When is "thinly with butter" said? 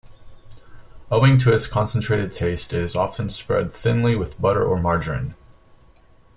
3.71-4.65